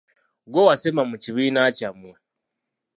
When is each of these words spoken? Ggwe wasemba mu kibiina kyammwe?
Ggwe 0.47 0.61
wasemba 0.67 1.01
mu 1.09 1.15
kibiina 1.23 1.61
kyammwe? 1.77 2.11